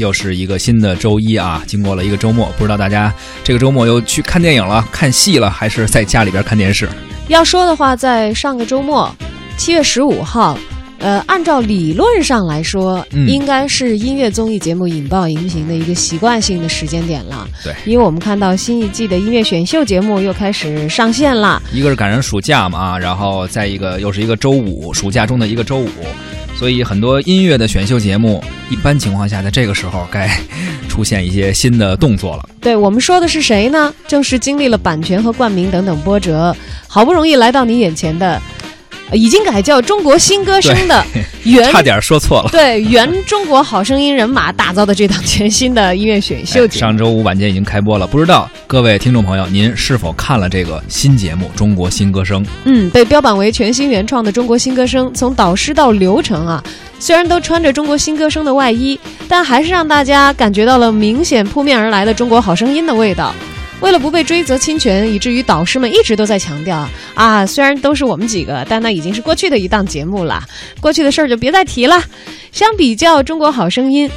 [0.00, 1.62] 又是一个新的周一啊！
[1.68, 6.88] 经过了一个周末，不知道大家这个周末又去看电影了、看戏了，还是在家里边看电视？
[7.28, 9.08] 要说的话，在上个周末，
[9.56, 10.58] 七月十五号，
[10.98, 17.46] 呃，按照理论上来说，嗯应该是音乐综艺节目引爆荧屏的一个习惯性的时间点了。
[17.62, 21.62] 对因为我们看到新一季的音乐选秀节目又开始上线了。
[21.72, 25.88] 一个是赶上暑假嘛啊，然后再一个又是一个周五，暑假中的一个周五，
[26.56, 30.30] 所以很多音乐的选秀节目，一般情况下在这个时候该
[30.88, 32.48] 出现一些新的动作了。
[32.60, 33.92] 对我们说的是谁呢？
[34.06, 38.40] 正是经历了版权和冠名等等波折，好不容易来到你眼前的，
[39.12, 41.04] 已经改叫中国新歌声的
[41.44, 42.48] 原 差点说错了。
[42.50, 46.80] 对原中国好声音人马打造的这档全新的音乐选秀哎节目。
[46.80, 52.42] 上周五晚间已经开播了，不知道各位听众朋友，您是否看了这个新节目《中国新歌声》？
[52.64, 56.62] 嗯，被标榜为全新原创的中国新歌声，从导师到流程啊，
[56.98, 58.98] 虽然都穿着中国新歌声的外衣，
[59.28, 63.34] 但还是让大家感觉到了明显扑面而来的中国好声音的味道。
[63.80, 70.42] 为了不被追责侵权，以至于导师们一直都在强调啊，虽然都是我们几个，但那已经是过去的一档节目了，
[70.80, 72.02] 过去的事儿就别再提了。
[72.50, 74.08] 相比较《中国好声音》，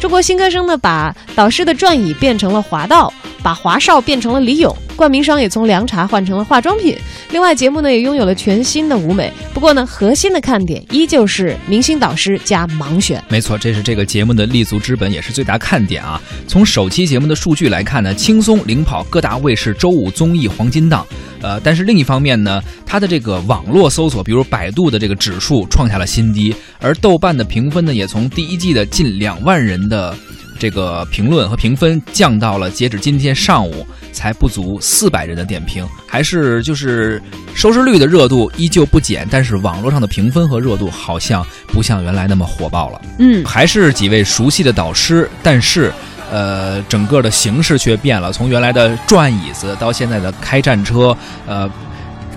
[0.00, 6.96] 中国新歌声呢，把导师的转椅变成了华道，把华少变成了李勇，冠名商也从凉茶换成了化妆品。
[7.30, 9.32] 另外，节目呢也拥有了全新的舞美。
[9.52, 13.22] 不过呢，核心的看点依旧是明星导师加盲选。
[13.28, 16.20] 没错，这是这个节目的立足之本，也是最大看点啊。
[16.48, 21.06] 从首期节目的数据来看呢，轻松领跑各大卫视周五综艺黄金档。
[21.42, 30.16] 呃，但是另一方面呢，它的这个网络搜索，比如百度的这个指数创下了新低，而豆瓣的评分呢，也从第一季的近两万人的
[30.58, 37.22] 这个评论和评分降到了截止今天上午才不足四百人的点评，还是就是
[37.54, 43.00] 收视率的热度依旧不减，但是网络上的评分和热度好像不像原来那么火爆了。
[43.18, 45.92] 嗯，还是几位熟悉的导师，但是，
[46.30, 51.70] 呃，整个的形式却变了，从原来的转椅子到现在的开战车，呃，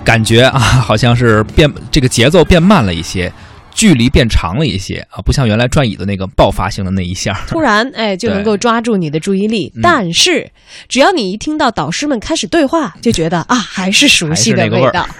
[0.04, 3.32] 感觉啊，好像是变这个节奏变慢了一些，
[3.80, 7.32] 距离变长了一些啊，不像原来转椅子那个爆发性的那一下。
[7.48, 9.72] 突然哎就能够抓住你的注意力。
[9.74, 10.50] 嗯但是，
[10.86, 15.08] 只要你一听到导师们开始对话，就觉得啊，还是熟悉的味道。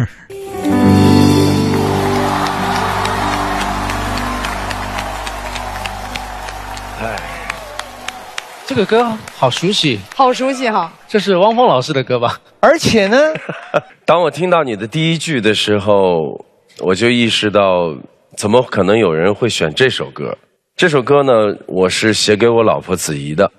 [8.66, 10.92] 这个歌好熟悉，好熟悉哈！
[11.08, 12.38] 这是汪峰老师的歌吧？
[12.60, 13.16] 而且呢，
[14.04, 16.44] 当我听到你的第一句的时候，
[16.80, 17.92] 我就意识到，
[18.36, 20.36] 怎么可能有人会选这首歌？
[20.76, 21.32] 这首歌呢，
[21.66, 23.50] 我是写给我老婆子怡的。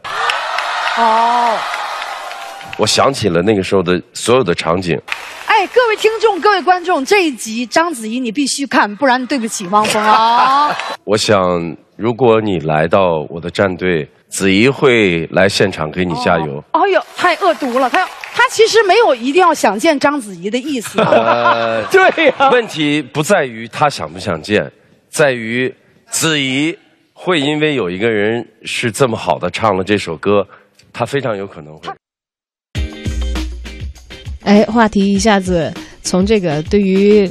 [0.98, 1.56] 哦，
[2.78, 5.00] 我想起了那个时候的所有的场景，
[5.46, 10.76] 哎，各位听众，各位观众，这一集章子怡你必须看，不然对不起汪峰啊！
[11.06, 16.64] 我想，如果你来到我的战队，子怡会来现场给你加油。
[16.72, 17.90] 哎呦，太恶毒了！
[17.90, 21.00] 他要他其实没有一定要想见章子怡的意思。
[21.04, 24.72] 呃，对呀、问题不在于他想不想见，
[25.10, 25.74] 在于
[26.10, 26.76] 子怡
[27.14, 30.48] 会因为有一个人是这么好的唱了这首歌，
[30.94, 31.90] 他非常有可能会。
[34.44, 35.72] 哎，话题一下子
[36.02, 37.30] 从这个对于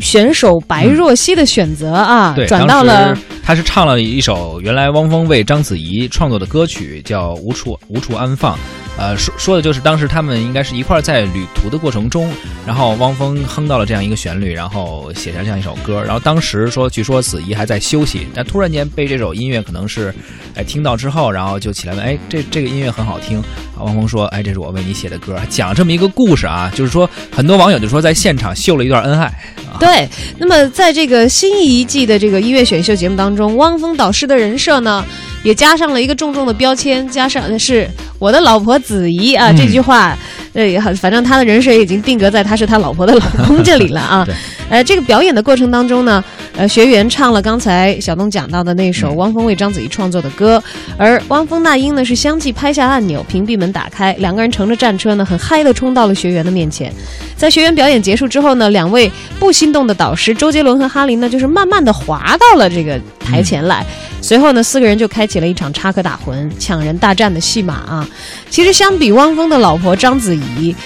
[0.00, 8.56] 选手白若曦的选择啊，对，转到了他是唱了一首原来汪峰为章子怡创作的歌曲，叫《无处无处安放》。
[8.98, 12.30] 呃，说说的就是当时他们应该是一块儿在旅途的过程中，
[12.66, 16.02] 然后汪峰哼到了这样一个旋律，然后写下这样一首歌。
[16.02, 20.14] 然后当时说，据说子怡还在休息，但突然间被这首音乐可能是，
[20.54, 23.38] 哎听到之后，然后就起来问，哎这这个音乐很好听。
[23.40, 29.26] 啊汪峰说，哎这是我为你写的歌，讲这么一个故事啊，就是说很多网友就说在现场秀了一段恩爱。
[29.72, 35.02] 啊对，那么在这个新一季的这个音乐选秀节目当中，汪峰导师的人设呢，
[35.42, 40.16] 也加上了一个重重的标签，加上的是我的老婆子怡啊、嗯这句话，
[40.52, 44.34] 呃，也很反正他的人设已经定格在他是他老婆的老公这里了啊对。
[44.70, 46.22] 呃，这个表演的过程当中呢，
[46.56, 50.62] 呃，学员唱了刚才小东讲到的那首嗯汪峰为章子怡创作的歌，
[50.96, 56.94] 而汪峰、那英呢是相继拍下按钮，屏蔽门打开，两个人乘着战车呢，很嗨的冲到了学员的面前。
[57.36, 59.10] 在学员表演结束之后呢，两位
[59.40, 63.84] 不心动的导师周杰伦和哈林呢，就是慢慢的滑到了这个台前来。
[64.22, 68.08] 随后呢，四个人就开启了一场插科打诨、抢人大战的戏码啊。
[68.48, 70.76] 其实相比汪峰的老婆章子怡，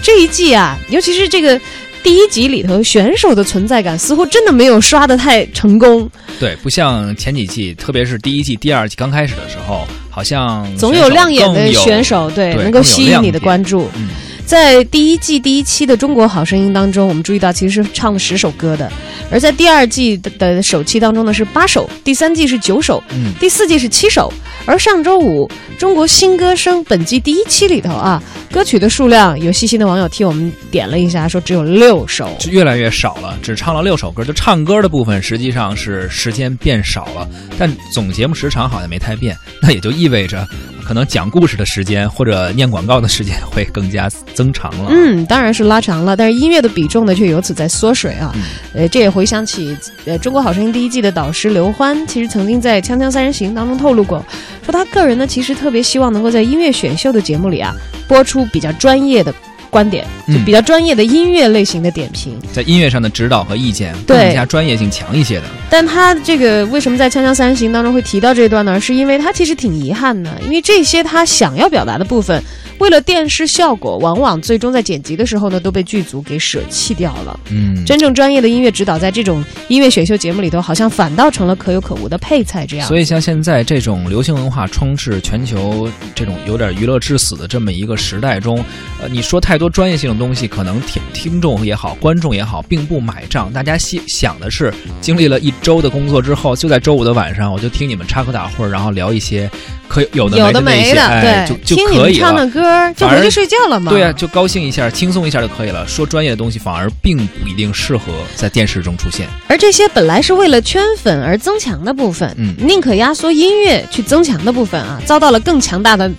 [0.00, 1.60] 这一季啊，尤其是这个。
[2.06, 6.08] 第一集里头选手的存在感似乎真的没有刷的太成功，
[6.38, 13.90] 对，不像前几季，特别是第一季、第二季刚开始的时候，好像总有亮眼的选手，对，对能够吸引你的关注。
[13.96, 14.06] 嗯
[14.46, 18.90] 在第一季第一期的《中国好声音》当中，我们注意到其实是唱了十首歌的，
[19.28, 24.32] 而在第二季的的首期当中呢是八首，第三季是九首，嗯第四季是七首，
[24.64, 25.48] 而上周五
[25.80, 28.22] 《中国新歌声》本季第一期里头啊，
[28.52, 32.30] 歌曲的数量有细心的网友替我们点了一下，说只有六首。
[32.38, 37.28] 是越来越少了，只唱了六首歌，就唱歌的部分实际上是时间变少了，
[37.58, 40.46] 但总节目时长好像没太变，那也就意味着
[40.86, 44.86] 可能讲故事的时间或者念广告的时间会更加增长了。
[44.90, 48.32] 嗯，当然是拉长了，但是音乐的比重呢却由此在缩水啊。
[48.72, 54.24] 呃，这也回想起呃《中国好声音》第一季的导师刘欢，其实曾经在《锵锵三人行》当中透露过，
[54.64, 57.74] 说他个人呢其实特别希望能够在音乐选秀的节目里啊
[58.06, 59.34] 播出比较专业的
[59.76, 62.34] 观点，就嗯比较专业的音乐类型的点评。
[62.50, 65.42] 在音乐上的指导和意见对更加专业性强一些的。
[65.68, 68.80] 但他这个为什么在《锵锵三人行》当中会提到这一段呢？
[68.80, 72.42] 是因为他其实挺遗憾的，因为这些他想要表达的部分，
[72.78, 77.38] 为了电视效果，往往最终在剪辑的时候呢都被剧组给舍弃掉了。
[77.50, 82.88] 嗯，真正专业的音乐指导，在这种音乐选秀节目里头，好像反倒成了可有可无的配菜这样。
[82.88, 88.56] 所以像现在这种流行文化充斥全球这种有点娱乐至死的这么一个时代中，
[89.02, 93.52] 呃，你说太多专业性的东西，可能听听众也好，观众也好，并不买账。
[93.52, 99.50] 大家想想的是，经历了一周的工作之后，就在周五的晚上，我就听你们插科打诨，然后聊一些
[99.88, 102.20] 可有的有的没的，哎，对，就就听你们可以了。
[102.20, 103.90] 唱的歌就回去睡觉了嘛。
[103.90, 105.86] 对啊、就高兴一下，轻松一下就可以了。
[105.86, 109.28] 说专业的东西反而并不一定适合在电视中出现。
[109.48, 116.10] 而这些本来是为了圈粉而增强的部分，嗯宁可压缩音乐去增强的部分啊，遭到了更强大的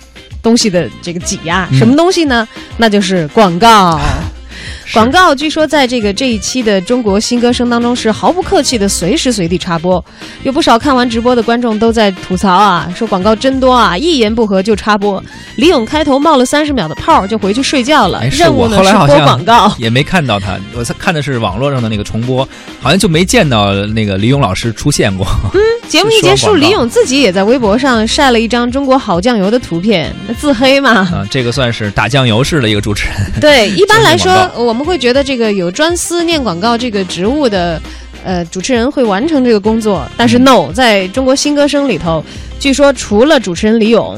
[0.47, 1.67] 东西的这个挤压。
[1.71, 2.47] 嗯什么东西呢？
[2.77, 3.99] 那就是广告。
[4.87, 10.03] 是广告据说在这个这一期的中国新歌声当中是毫不客气的随时随地插播，
[10.43, 15.21] 有不少看完直播的观众都在吐槽啊，说广告真多啊，一言不合就插播。
[15.57, 19.69] 李咏开头冒了三十秒的泡就回去睡觉了，哎，任务呢是播广告。
[19.77, 22.47] 也没看到他，我看的是网络上的那个重播，
[22.79, 25.27] 好像就没见到那个李咏老师出现过。
[25.89, 30.91] 节目一结束，李咏自己也在微博上晒了一张中国好酱油的图片，自黑嘛。
[30.91, 33.15] 啊，这个算是打酱油式的一个主持人。
[33.41, 37.81] 对，一般来说， 我们会觉得这个有专司念广告这个职务的，
[38.23, 40.07] 呃，主持人会完成这个工作。
[40.15, 42.23] 但嗯是 no，在中国新歌声里头，
[42.59, 44.17] 据说除了主持人李咏。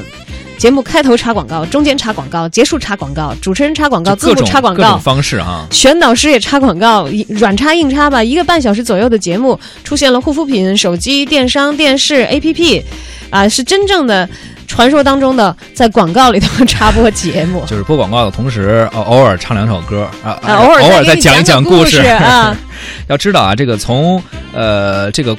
[0.60, 12.82] 节目开头插广告，中间插广告，结束插广告，主持人插广告，字幕就各种插广告方式啊，选导师也插广告，一软插硬插吧，一个半小时左右的节目出现了护肤品、手机、电商、电视、APP，
[13.30, 14.28] 啊，是真正的
[14.70, 17.64] 传说当中的在广告里头插播节目。
[17.66, 22.56] 就是播广告的同时，呃，偶尔唱两首歌啊，啊，偶尔偶尔再讲一讲故事啊。
[23.08, 24.22] 要知道啊，这个从
[24.54, 25.36] 呃这个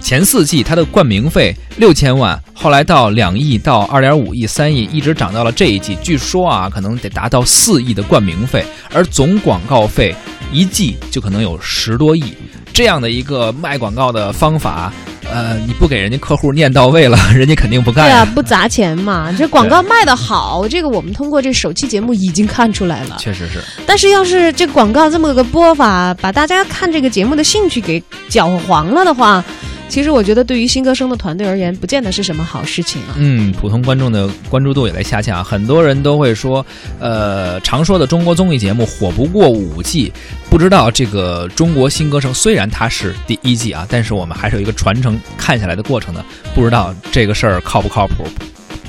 [0.00, 8.64] 前四季它的冠名费六千万，后来到两亿，到二点五亿、三亿，一直涨到了这一季，据说啊，可能得达到四亿的冠名费，
[8.94, 10.14] 而总广告费
[10.52, 12.32] 一季就可能有十多亿。
[12.72, 14.92] 这样的一个卖广告的方法，
[15.32, 18.24] 呃，你不给人家客户念到位了， 人家肯定不干对啊，呀。
[18.34, 23.16] 不砸钱嘛，这广告卖的好，这个我们通过这首期节目已经看出来了。
[23.18, 29.44] 确实是，但是要是这广告这么个播法，把大家看这个节目的兴趣给搅黄了的话，
[29.88, 33.16] 其实我觉得对于新歌声的团队而言，不见得是什么好事情啊。
[33.16, 36.64] 嗯，普通观众的关注度也在下降，很多人都会说，
[37.00, 40.12] 呃，常说的中国综艺节目火不过五季，
[40.50, 46.24] 不知道这个中国新歌声虽然它是第一季啊，但是我们还是有一个传承看下来的过程的，
[46.54, 48.24] 不知道这个事儿靠不靠谱，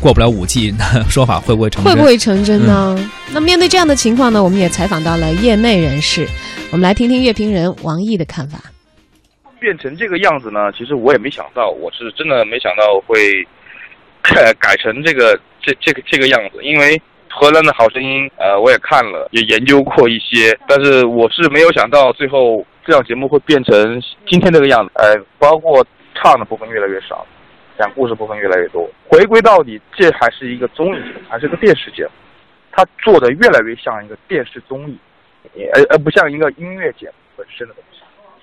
[0.02, 1.94] 过不了五季，那说法会不会成真？
[1.94, 2.96] 会不会成真呢？
[3.00, 6.28] 嗯那面对这样的情况呢，我们也采访到了业内人士，
[6.72, 8.60] 我们来听听乐评人王毅的看法。
[9.60, 13.46] 变成这个样子呢，其实我也没想到，我是真的没想到会
[14.60, 25.86] 改成这个这这个这个样子，因为荷兰的好声音，呃，我也看了，也研究过一些，但是我是没有想到最后这档节目会变成今天这个样子，呃，包括
[26.16, 27.26] 唱的部分越来越少，
[27.78, 32.12] 讲故事部分越来越多，回归到底，这还是一个综艺，还是个电视节目，
[32.72, 34.98] 它做的越来越像一个电视综艺，
[35.74, 37.99] 而而不像一个音乐节目本身的东西。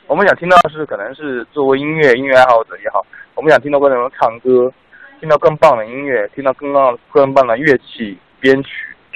[0.09, 4.73] 我们想听到的是，可能是作为音乐音乐爱好者也好，我们想听到观众们唱歌，
[5.19, 8.69] 听到更棒的音乐，听到更棒更棒的乐器编曲，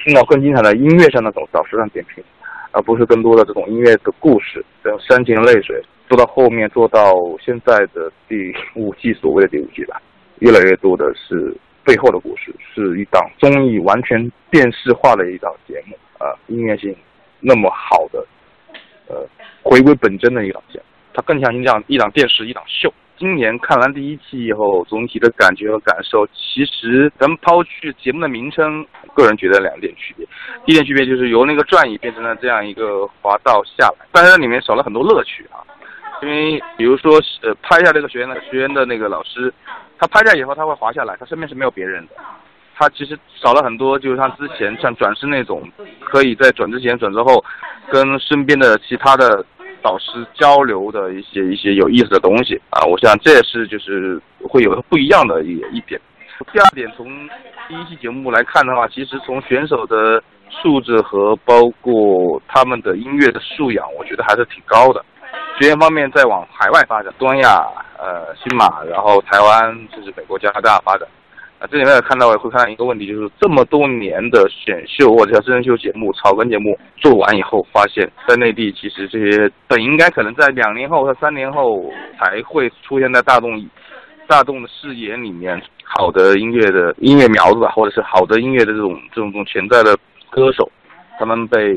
[0.03, 2.21] 听到更精彩的音乐上的导导师上点评，
[2.71, 10.01] 而不是更多的这种音乐的故事，这种煽情泪水，做到后面做到现在的第五季，所谓的第五季吧，
[10.39, 11.55] 越来越多的是
[11.85, 16.93] 背后的故事，是一档综艺完全电视化的一档节目，啊、音乐性
[17.39, 18.21] 那么好的，
[19.11, 19.27] 呃，
[19.61, 30.25] 回归本真的一档节目，它更像一档一档电视一档秀，今年看完第一期以后，总体的感觉和感受，其实咱们抛去节目的名称，个人觉得两点区别。
[30.65, 35.59] 第一点区别就是由那个转椅变成了这样一个滑道下来，但是里面少了很多乐趣啊。
[36.21, 39.51] 因为比如说，呃，拍下这个学员的学员的那个老师，
[39.97, 42.13] 他拍下以后他会滑下来，他身边是没有别人的，
[42.77, 45.61] 他其实少了很多，就是像之前像转世那种，
[46.01, 47.43] 可以在转之前、转之后，
[47.91, 49.45] 跟身边的其他的。
[49.83, 55.99] 导师交流的一些一些有意思的东西啊，我想这也是就是会有不一样的一一点。
[56.53, 57.07] 第二点，从
[57.67, 65.03] 第一期节目来看的话，其实从选手的素质和包括他们的音乐的素养，我觉得还是挺高的。
[65.59, 67.65] 学员方面在往海外发展，东亚、
[67.97, 71.07] 呃新马，然后台湾甚至美国、加拿大发展。
[71.61, 81.87] 啊，这里面看到会看到一个问题，就是这么多年的选秀或者叫真人秀节目、草根节目做完以后，发现，在内地其实这些本应该可能在两年后或三年后
[82.19, 83.63] 才会出现在大众
[84.25, 89.95] 大众的视野里面，好的音乐的音乐苗子，或者是好的音乐的这种这种这种潜在的
[90.31, 90.67] 歌手，
[91.19, 91.75] 他们被，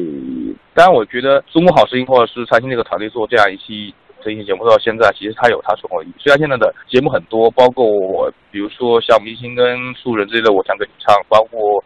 [0.73, 3.95] 当然我觉得《中国好声音》或者是财经这个团队做这样一期。
[4.25, 6.15] 这些节目到现在，其实它有它存活意义。
[6.19, 11.85] 虽然现在的节目很多，包括我，比如说像明星跟素人之类的，我想给你唱，包括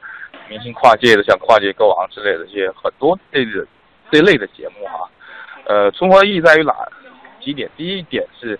[0.48, 3.66] 明星跨界的，像跨界歌王之类的这些很多类的
[4.12, 5.10] 这类的节目哈。
[5.66, 6.72] 呃，存活意义在于哪
[7.42, 7.68] 几点？
[7.76, 8.58] 第一点是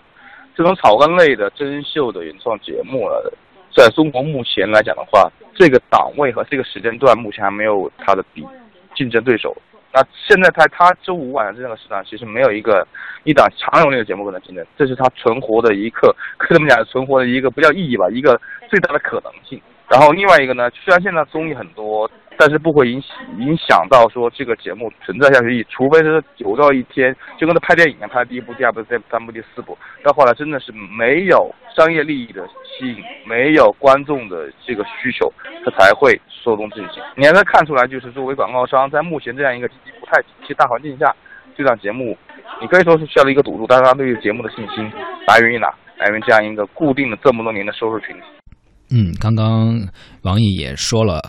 [0.55, 3.33] 这种草根类的真人秀的原创节目了，
[3.73, 8.45] 在中国目前来讲的话，这个档位和这个时间段目前还没有它的比
[8.95, 9.55] 竞争对手。
[9.91, 12.87] 那现在在他周五晚上这个时段，其实没有一个
[13.23, 19.61] 一档常有类的节目可能竞争，这是他存活的一个，可以这么讲，存活的一个不叫意义吧，一个最大的可能性。
[19.89, 22.09] 然后另外一个呢，虽然现在综艺很多。
[22.39, 23.03] 但是不会影
[23.37, 35.29] 影响到说这个节目存在下去，除非是有到一天就跟他拍电影一样，拍第一部、第二部、第三部、第四部，到后来真的是没有商业利益的吸引，没有观众的这个需求，
[35.65, 37.03] 他才会收动进行。
[37.17, 41.13] 你还能看出来，就是作为广告商，在目前这样一个经济不太景气大环境下，
[41.57, 42.17] 这档节目，
[42.61, 44.89] 你可以说是需要一个赌注，但是他对于节目的信心
[45.27, 45.67] 来源于哪？
[45.97, 48.21] 来源于这样一个固定的这么多年的收视群体。
[48.91, 49.77] 嗯，刚刚
[50.23, 51.19] 王毅也说了。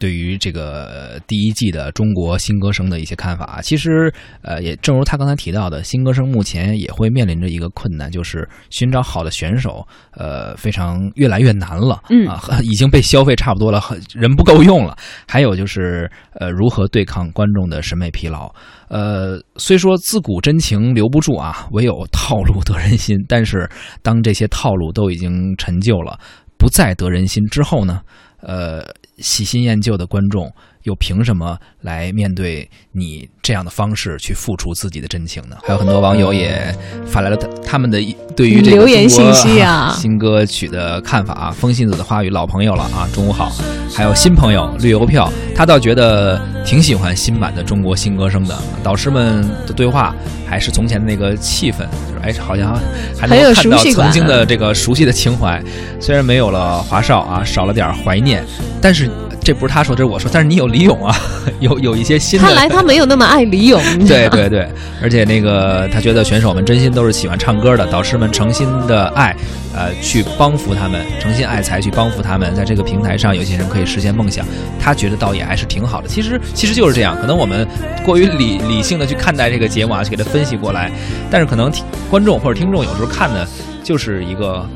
[0.00, 12.02] 对于这个第一季的中国新歌声的一些看法，其实呃，也正如他刚才提到的，新歌声目前也会面临着一个困难，就是寻找好的选手，呃，非常越来越难了。
[12.08, 13.78] 嗯啊， 已经被消费差不多了，
[14.16, 14.96] 人不够用了。
[15.28, 18.50] 还有就是呃，如何对抗观众的审美疲劳？
[18.88, 23.18] 呃，虽说自古真情留不住啊，唯有套路得人心。
[23.28, 23.68] 但是
[24.02, 26.18] 当这些套路都已经陈旧了，
[26.56, 28.00] 不再得人心之后呢？
[28.40, 28.82] 呃。
[29.20, 30.52] 喜新厌旧的观众
[30.84, 35.56] 又凭什么来面对你这样的方式去付出自己的真情呢？
[35.62, 36.74] 还有很多网友也
[37.06, 38.00] 发来了他他们的
[38.34, 41.50] 对于这个留言信息啊 新歌曲的看法啊。
[41.50, 43.52] 风信子的话语，老朋友了啊，中午好。
[43.94, 48.56] 还有新朋友绿邮票，他倒觉得挺喜欢新版的中国新歌声的。
[48.82, 50.14] 导师们的对话
[50.48, 52.78] 还是从前的那个气氛，就是哎，好像
[53.18, 55.62] 还能看到曾经的这个熟悉的情怀。
[56.00, 58.42] 虽然没有了华少啊，少了点怀念，
[58.80, 59.10] 但是。
[59.42, 60.30] 这不是他说，这是我说。
[60.32, 61.16] 但是你有李咏啊，
[61.60, 62.46] 有有一些新的。
[62.46, 63.82] 看来他没有那么爱李咏。
[64.06, 64.68] 对对对，
[65.02, 69.34] 而且那个他觉得选手们真心都是喜欢唱歌的，导师们诚心的爱，
[69.74, 74.46] 呃，去帮扶他们，诚心爱才去帮扶他们，在这个平台上，有些人可以实现梦想。
[74.78, 76.08] 他觉得倒也还是挺好的。
[76.08, 77.66] 其实其实就是这样，可能我们
[78.04, 80.90] 过于理理性的去看待这个节目啊，去给他分析过来，
[81.30, 81.72] 但是可能
[82.10, 83.46] 观众或者听众有时候看的
[83.82, 84.68] 就是一个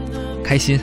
[0.42, 0.80] 开心。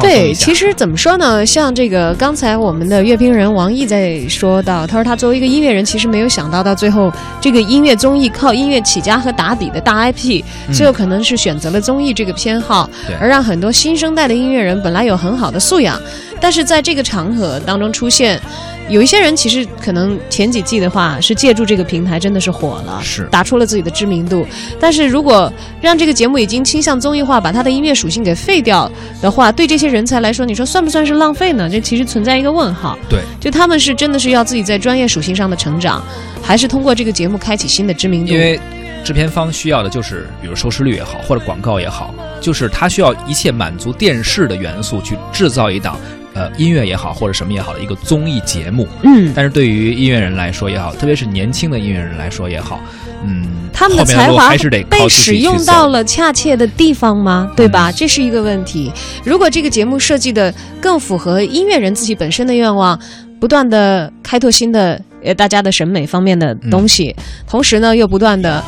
[0.00, 1.44] 对，其实怎么说呢？
[1.44, 12.88] 像这个刚才我们的乐评人王毅在说到，他说他作为一个音乐人，其实没有想到到最后这个音乐综艺靠音乐起家和打底的大 IP，最后可能是选择了综艺这个偏好，
[13.20, 16.00] 而让很多新生代的音乐人本来有很好的素养，
[16.40, 18.40] 但是在这个场合当中出现。
[18.88, 24.46] 有一些人其实可能前几季的话是借助这个平台真的是火了，是打出了自己的知名度。
[24.78, 25.50] 但是如果
[25.80, 28.90] 让这个节目已经倾向综艺化，把它的音乐属性给废掉
[29.22, 31.68] 的话，对这些人才来说，你说算不算是浪费呢？
[31.68, 32.98] 这其实存在一个问号。
[33.08, 36.02] 对，就他们是真的是要自己在专业属性上的成长，
[36.42, 38.32] 还是通过这个节目开启新的知名度？
[38.32, 38.60] 因为
[39.02, 45.98] 制片方需要的就是，比如收视率也好，或者广告也好，就是他需要一切满足电视的元素去制造一档。
[46.34, 52.80] 呃，音乐也好，或者什么也好的一个综艺节目，嗯，但是对于音乐人来说也好，特别是年轻的音乐人来说也好，
[53.24, 57.50] 嗯，他们的才华还是得被使用到了恰切的地方吗？
[57.56, 57.92] 对吧？
[57.92, 58.92] 这是一个问题。
[59.24, 62.98] 如果这个节目设计的更符合音乐人自己本身的愿望，
[63.40, 67.14] 不断的开拓新的呃大家的审美方面的东西，
[67.46, 68.62] 同时呢又不断的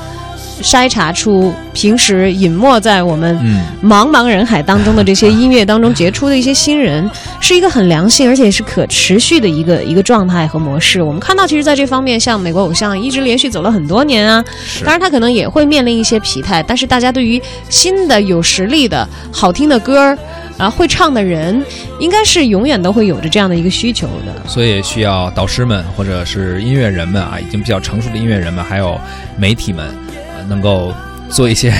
[0.62, 7.08] 筛查出平时隐没在我们嗯茫茫人海当中的这些 音乐当中杰出的一些新人，
[7.40, 11.00] 是一个很良性而且是可持续的一个一个状态和模式。
[11.02, 14.44] 我们看到，其实在这方面，像美国偶像一直连续走了很多年啊，
[14.84, 20.18] 当然他可能也会面临一些疲态，但是大家对于新的有实力的好听的歌儿。
[20.58, 21.62] 啊，会唱的人
[22.00, 24.48] 应该是永远都会有着这样的一个需求的。
[24.48, 28.98] 所以需要导师们或者是音乐人们啊，已经比较成熟的音乐人们，还有
[29.36, 30.05] 媒体们，呃，
[30.48, 30.92] 能够
[31.28, 31.72] 做一些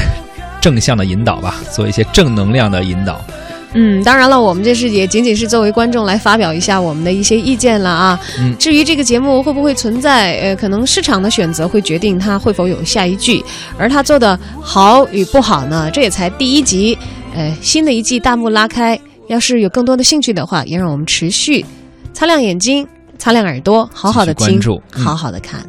[0.61, 3.21] 正向的引导吧，做一些正能量的引导。
[3.79, 8.19] 嗯，当然了，我们这是也仅仅是作为观众来发表一下我们的一些意见了啊。
[8.39, 13.45] 嗯至于这个节目会不会存在，呃，可能市场的选择会决定它会否有下一句，
[13.77, 16.97] 而它做的好与不好呢，这也才第一集。
[17.35, 21.63] 呃，新的一季大幕拉开，要是有更多的兴趣的话，也让我们持续
[22.15, 25.61] 擦亮眼睛、擦亮耳朵，好好的听关注，嗯好好的看。